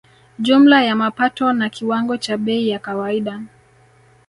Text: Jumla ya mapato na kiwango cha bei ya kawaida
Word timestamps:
Jumla 0.39 0.83
ya 0.83 0.95
mapato 0.95 1.53
na 1.53 1.69
kiwango 1.69 2.17
cha 2.17 2.37
bei 2.37 2.69
ya 2.69 2.79
kawaida 2.79 3.41